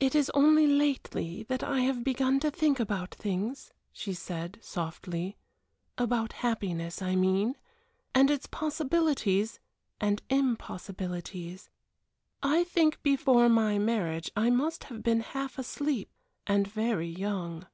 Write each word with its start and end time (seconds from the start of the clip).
"It 0.00 0.14
is 0.14 0.30
only 0.30 0.66
lately 0.66 1.42
that 1.42 1.62
I 1.62 1.80
have 1.80 2.02
begun 2.02 2.40
to 2.40 2.50
think 2.50 2.80
about 2.80 3.14
things," 3.14 3.70
she 3.92 4.14
said, 4.14 4.58
softly 4.62 5.36
"about 5.98 6.32
happiness, 6.32 7.02
I 7.02 7.16
mean, 7.16 7.56
and 8.14 8.30
its 8.30 8.46
possibilities 8.46 9.60
and 10.00 10.22
impossibilities. 10.30 11.68
I 12.42 12.64
think 12.64 13.02
before 13.02 13.50
my 13.50 13.78
marriage 13.78 14.30
I 14.34 14.48
must 14.48 14.84
have 14.84 15.02
been 15.02 15.20
half 15.20 15.58
asleep, 15.58 16.08
and 16.46 16.66
very 16.66 17.08
young." 17.10 17.66